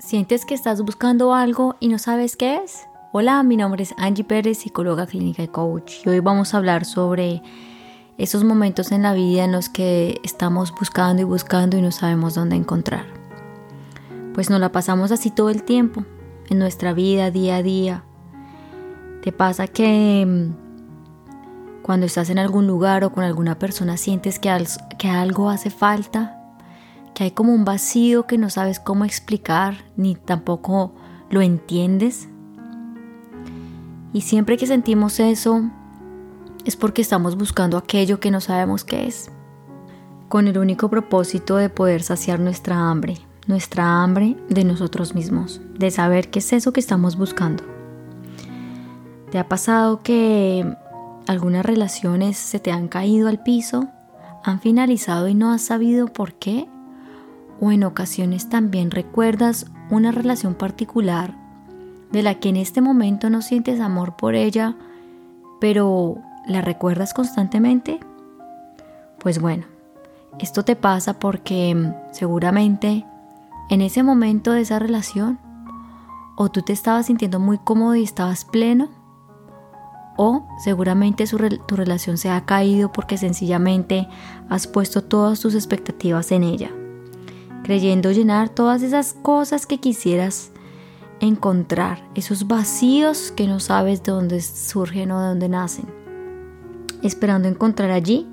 ¿Sientes 0.00 0.46
que 0.46 0.54
estás 0.54 0.80
buscando 0.80 1.34
algo 1.34 1.76
y 1.78 1.88
no 1.88 1.98
sabes 1.98 2.34
qué 2.34 2.56
es? 2.56 2.88
Hola, 3.12 3.42
mi 3.42 3.58
nombre 3.58 3.82
es 3.82 3.94
Angie 3.98 4.24
Pérez, 4.24 4.56
psicóloga 4.56 5.06
clínica 5.06 5.42
y 5.42 5.48
coach. 5.48 6.06
Y 6.06 6.08
hoy 6.08 6.20
vamos 6.20 6.54
a 6.54 6.56
hablar 6.56 6.86
sobre 6.86 7.42
esos 8.16 8.42
momentos 8.42 8.92
en 8.92 9.02
la 9.02 9.12
vida 9.12 9.44
en 9.44 9.52
los 9.52 9.68
que 9.68 10.18
estamos 10.24 10.72
buscando 10.72 11.20
y 11.20 11.26
buscando 11.26 11.76
y 11.76 11.82
no 11.82 11.92
sabemos 11.92 12.34
dónde 12.34 12.56
encontrar. 12.56 13.04
Pues 14.32 14.48
nos 14.48 14.58
la 14.58 14.72
pasamos 14.72 15.12
así 15.12 15.30
todo 15.30 15.50
el 15.50 15.64
tiempo, 15.64 16.06
en 16.48 16.58
nuestra 16.58 16.94
vida, 16.94 17.30
día 17.30 17.56
a 17.56 17.62
día. 17.62 18.04
¿Te 19.22 19.32
pasa 19.32 19.68
que 19.68 20.24
mm, 20.26 21.82
cuando 21.82 22.06
estás 22.06 22.30
en 22.30 22.38
algún 22.38 22.66
lugar 22.66 23.04
o 23.04 23.12
con 23.12 23.22
alguna 23.22 23.58
persona 23.58 23.98
sientes 23.98 24.38
que, 24.38 24.64
que 24.98 25.08
algo 25.08 25.50
hace 25.50 25.68
falta 25.68 26.39
que 27.14 27.24
hay 27.24 27.30
como 27.32 27.54
un 27.54 27.64
vacío 27.64 28.26
que 28.26 28.38
no 28.38 28.50
sabes 28.50 28.80
cómo 28.80 29.04
explicar 29.04 29.84
ni 29.96 30.14
tampoco 30.14 30.94
lo 31.30 31.40
entiendes. 31.40 32.28
Y 34.12 34.22
siempre 34.22 34.56
que 34.56 34.66
sentimos 34.66 35.20
eso 35.20 35.70
es 36.64 36.76
porque 36.76 37.02
estamos 37.02 37.36
buscando 37.36 37.78
aquello 37.78 38.20
que 38.20 38.30
no 38.30 38.40
sabemos 38.40 38.84
qué 38.84 39.06
es, 39.06 39.30
con 40.28 40.48
el 40.48 40.58
único 40.58 40.88
propósito 40.88 41.56
de 41.56 41.68
poder 41.68 42.02
saciar 42.02 42.40
nuestra 42.40 42.90
hambre, 42.90 43.18
nuestra 43.46 44.02
hambre 44.02 44.36
de 44.48 44.64
nosotros 44.64 45.14
mismos, 45.14 45.60
de 45.78 45.90
saber 45.90 46.30
qué 46.30 46.40
es 46.40 46.52
eso 46.52 46.72
que 46.72 46.80
estamos 46.80 47.16
buscando. 47.16 47.64
¿Te 49.30 49.38
ha 49.38 49.48
pasado 49.48 50.00
que 50.02 50.76
algunas 51.26 51.64
relaciones 51.64 52.36
se 52.36 52.58
te 52.58 52.72
han 52.72 52.88
caído 52.88 53.28
al 53.28 53.42
piso, 53.42 53.88
han 54.42 54.60
finalizado 54.60 55.28
y 55.28 55.34
no 55.34 55.52
has 55.52 55.62
sabido 55.62 56.08
por 56.08 56.34
qué? 56.34 56.68
O 57.60 57.70
en 57.70 57.84
ocasiones 57.84 58.48
también 58.48 58.90
recuerdas 58.90 59.66
una 59.90 60.12
relación 60.12 60.54
particular 60.54 61.34
de 62.10 62.22
la 62.22 62.36
que 62.36 62.48
en 62.48 62.56
este 62.56 62.80
momento 62.80 63.30
no 63.30 63.42
sientes 63.42 63.80
amor 63.80 64.16
por 64.16 64.34
ella, 64.34 64.76
pero 65.60 66.16
la 66.46 66.60
recuerdas 66.62 67.14
constantemente? 67.14 68.00
Pues 69.18 69.40
bueno, 69.40 69.64
esto 70.38 70.64
te 70.64 70.74
pasa 70.74 71.18
porque 71.18 71.74
mm, 71.74 72.12
seguramente 72.12 73.04
en 73.68 73.80
ese 73.82 74.02
momento 74.02 74.52
de 74.52 74.62
esa 74.62 74.78
relación 74.78 75.38
o 76.36 76.50
tú 76.50 76.62
te 76.62 76.72
estabas 76.72 77.06
sintiendo 77.06 77.38
muy 77.38 77.58
cómodo 77.58 77.94
y 77.94 78.02
estabas 78.02 78.46
pleno, 78.46 78.88
o 80.16 80.46
seguramente 80.58 81.24
tu 81.66 81.76
relación 81.76 82.18
se 82.18 82.30
ha 82.30 82.44
caído 82.44 82.92
porque 82.92 83.16
sencillamente 83.16 84.08
has 84.48 84.66
puesto 84.66 85.02
todas 85.02 85.40
tus 85.40 85.54
expectativas 85.54 86.32
en 86.32 86.42
ella 86.42 86.70
creyendo 87.70 88.10
llenar 88.10 88.48
todas 88.48 88.82
esas 88.82 89.12
cosas 89.12 89.64
que 89.64 89.78
quisieras 89.78 90.50
encontrar, 91.20 92.02
esos 92.16 92.48
vacíos 92.48 93.30
que 93.30 93.46
no 93.46 93.60
sabes 93.60 94.02
de 94.02 94.10
dónde 94.10 94.40
surgen 94.40 95.12
o 95.12 95.20
de 95.20 95.28
dónde 95.28 95.48
nacen, 95.48 95.84
esperando 97.04 97.46
encontrar 97.46 97.92
allí 97.92 98.26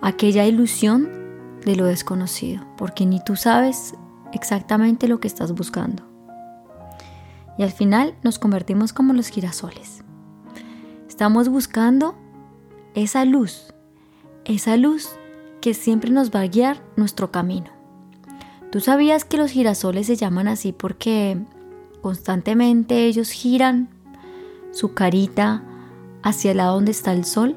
aquella 0.00 0.46
ilusión 0.46 1.08
de 1.64 1.74
lo 1.74 1.86
desconocido, 1.86 2.64
porque 2.76 3.06
ni 3.06 3.18
tú 3.18 3.34
sabes 3.34 3.94
exactamente 4.32 5.08
lo 5.08 5.18
que 5.18 5.26
estás 5.26 5.52
buscando. 5.52 6.04
Y 7.58 7.64
al 7.64 7.72
final 7.72 8.14
nos 8.22 8.38
convertimos 8.38 8.92
como 8.92 9.14
los 9.14 9.30
girasoles. 9.30 10.04
Estamos 11.08 11.48
buscando 11.48 12.14
esa 12.94 13.24
luz, 13.24 13.74
esa 14.44 14.76
luz 14.76 15.08
que 15.60 15.74
siempre 15.74 16.12
nos 16.12 16.30
va 16.30 16.42
a 16.42 16.46
guiar 16.46 16.80
nuestro 16.94 17.32
camino. 17.32 17.79
¿Tú 18.70 18.78
sabías 18.78 19.24
que 19.24 19.36
los 19.36 19.50
girasoles 19.50 20.06
se 20.06 20.14
llaman 20.14 20.46
así 20.46 20.72
porque 20.72 21.36
constantemente 22.02 23.06
ellos 23.06 23.30
giran 23.30 23.88
su 24.70 24.94
carita 24.94 25.64
hacia 26.22 26.52
el 26.52 26.58
lado 26.58 26.74
donde 26.74 26.92
está 26.92 27.12
el 27.12 27.24
sol? 27.24 27.56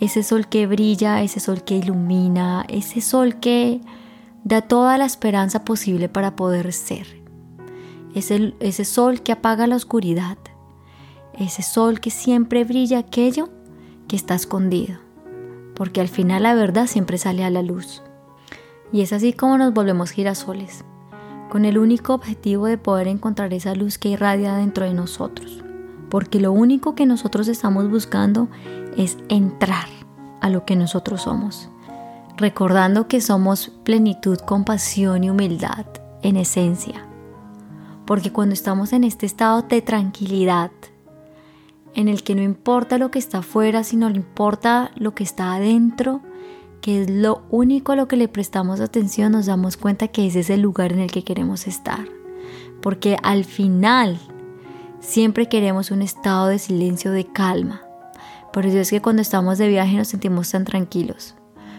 Ese 0.00 0.24
sol 0.24 0.48
que 0.48 0.66
brilla, 0.66 1.22
ese 1.22 1.38
sol 1.38 1.62
que 1.62 1.76
ilumina, 1.76 2.64
ese 2.68 3.00
sol 3.00 3.38
que 3.38 3.80
da 4.42 4.60
toda 4.60 4.98
la 4.98 5.04
esperanza 5.04 5.64
posible 5.64 6.08
para 6.08 6.34
poder 6.34 6.72
ser. 6.72 7.06
Ese, 8.14 8.54
ese 8.58 8.84
sol 8.84 9.22
que 9.22 9.30
apaga 9.30 9.68
la 9.68 9.76
oscuridad. 9.76 10.38
Ese 11.34 11.62
sol 11.62 12.00
que 12.00 12.10
siempre 12.10 12.64
brilla 12.64 12.98
aquello 12.98 13.50
que 14.08 14.16
está 14.16 14.34
escondido. 14.34 14.98
Porque 15.76 16.00
al 16.00 16.08
final 16.08 16.42
la 16.42 16.54
verdad 16.54 16.88
siempre 16.88 17.18
sale 17.18 17.44
a 17.44 17.50
la 17.50 17.62
luz. 17.62 18.02
Y 18.92 19.02
es 19.02 19.12
así 19.12 19.32
como 19.32 19.58
nos 19.58 19.74
volvemos 19.74 20.10
girasoles, 20.10 20.84
con 21.50 21.64
el 21.64 21.78
único 21.78 22.14
objetivo 22.14 22.66
de 22.66 22.78
poder 22.78 23.08
encontrar 23.08 23.52
esa 23.52 23.74
luz 23.74 23.98
que 23.98 24.10
irradia 24.10 24.54
dentro 24.54 24.84
de 24.84 24.94
nosotros. 24.94 25.62
Porque 26.08 26.40
lo 26.40 26.52
único 26.52 26.94
que 26.94 27.06
nosotros 27.06 27.48
estamos 27.48 27.90
buscando 27.90 28.48
es 28.96 29.18
entrar 29.28 29.88
a 30.40 30.48
lo 30.48 30.64
que 30.64 30.76
nosotros 30.76 31.22
somos. 31.22 31.68
Recordando 32.36 33.08
que 33.08 33.20
somos 33.20 33.72
plenitud, 33.84 34.38
compasión 34.38 35.24
y 35.24 35.30
humildad 35.30 35.86
en 36.22 36.36
esencia. 36.36 37.06
Porque 38.06 38.32
cuando 38.32 38.54
estamos 38.54 38.92
en 38.92 39.04
este 39.04 39.26
estado 39.26 39.62
de 39.62 39.82
tranquilidad, 39.82 40.70
en 41.94 42.08
el 42.08 42.22
que 42.22 42.34
no 42.34 42.42
importa 42.42 42.96
lo 42.96 43.10
que 43.10 43.18
está 43.18 43.38
afuera, 43.38 43.82
sino 43.84 44.08
importa 44.08 44.92
lo 44.94 45.14
que 45.14 45.24
está 45.24 45.54
adentro, 45.54 46.20
que 46.80 47.02
es 47.02 47.10
lo 47.10 47.42
único 47.50 47.92
a 47.92 47.96
lo 47.96 48.08
que 48.08 48.16
le 48.16 48.28
prestamos 48.28 48.80
atención, 48.80 49.32
nos 49.32 49.46
damos 49.46 49.76
cuenta 49.76 50.08
que 50.08 50.26
ese 50.26 50.40
es 50.40 50.50
el 50.50 50.60
lugar 50.60 50.92
en 50.92 51.00
el 51.00 51.10
que 51.10 51.24
queremos 51.24 51.66
estar. 51.66 52.06
Porque 52.80 53.16
al 53.22 53.44
final 53.44 54.18
siempre 55.00 55.48
queremos 55.48 55.90
un 55.90 56.02
estado 56.02 56.46
de 56.46 56.58
silencio, 56.58 57.10
de 57.10 57.26
calma. 57.26 57.82
Por 58.52 58.66
eso 58.66 58.78
es 58.78 58.90
que 58.90 59.02
cuando 59.02 59.22
estamos 59.22 59.58
de 59.58 59.68
viaje 59.68 59.96
nos 59.96 60.08
sentimos 60.08 60.50
tan 60.50 60.64
tranquilos, 60.64 61.34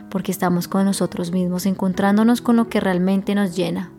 porque 0.10 0.32
estamos 0.32 0.68
con 0.68 0.86
nosotros 0.86 1.32
mismos, 1.32 1.66
encontrándonos 1.66 2.42
con 2.42 2.56
lo 2.56 2.70
que 2.70 2.80
realmente 2.80 3.36
nos 3.36 3.56
llena, 3.56 3.92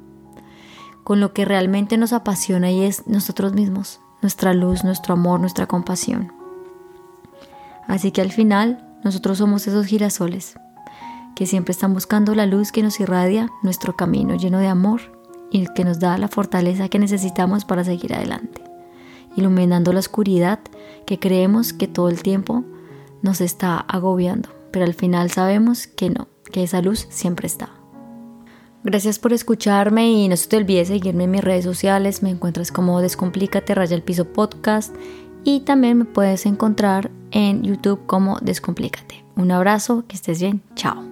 con 1.04 1.20
lo 1.20 1.32
que 1.32 1.44
realmente 1.44 1.96
nos 1.96 2.12
apasiona 2.12 2.70
y 2.70 2.84
es 2.84 3.06
nosotros 3.06 3.54
mismos, 3.54 4.00
nuestra 4.22 4.52
luz, 4.54 4.84
nuestro 4.84 5.14
amor, 5.14 5.40
nuestra 5.40 5.66
compasión. 5.66 6.32
Así 7.88 8.12
que 8.12 8.20
al 8.20 8.30
final 8.30 8.86
nosotros 9.02 9.38
somos 9.38 9.66
esos 9.66 9.86
girasoles 9.86 10.56
que 11.40 11.46
siempre 11.46 11.72
están 11.72 11.94
buscando 11.94 12.34
la 12.34 12.44
luz 12.44 12.70
que 12.70 12.82
nos 12.82 13.00
irradia 13.00 13.48
nuestro 13.62 13.96
camino 13.96 14.36
lleno 14.36 14.58
de 14.58 14.66
amor 14.66 15.00
y 15.50 15.66
que 15.72 15.86
nos 15.86 15.98
da 15.98 16.18
la 16.18 16.28
fortaleza 16.28 16.90
que 16.90 16.98
necesitamos 16.98 17.64
para 17.64 17.82
seguir 17.82 18.12
adelante, 18.12 18.62
iluminando 19.36 19.94
la 19.94 20.00
oscuridad 20.00 20.60
que 21.06 21.18
creemos 21.18 21.72
que 21.72 21.88
todo 21.88 22.10
el 22.10 22.22
tiempo 22.22 22.62
nos 23.22 23.40
está 23.40 23.78
agobiando, 23.78 24.50
pero 24.70 24.84
al 24.84 24.92
final 24.92 25.30
sabemos 25.30 25.86
que 25.86 26.10
no, 26.10 26.28
que 26.52 26.62
esa 26.62 26.82
luz 26.82 27.06
siempre 27.08 27.46
está. 27.46 27.70
Gracias 28.84 29.18
por 29.18 29.32
escucharme 29.32 30.12
y 30.12 30.28
no 30.28 30.36
se 30.36 30.46
te 30.46 30.58
olvide 30.58 30.84
seguirme 30.84 31.24
en 31.24 31.30
mis 31.30 31.42
redes 31.42 31.64
sociales, 31.64 32.22
me 32.22 32.28
encuentras 32.28 32.70
como 32.70 33.00
Descomplícate 33.00 33.74
Raya 33.74 33.96
el 33.96 34.02
Piso 34.02 34.26
Podcast 34.26 34.94
y 35.42 35.60
también 35.60 35.96
me 35.96 36.04
puedes 36.04 36.44
encontrar 36.44 37.10
en 37.30 37.62
YouTube 37.62 38.04
como 38.04 38.38
Descomplícate. 38.40 39.24
Un 39.36 39.52
abrazo, 39.52 40.04
que 40.06 40.16
estés 40.16 40.38
bien, 40.38 40.60
chao. 40.74 41.09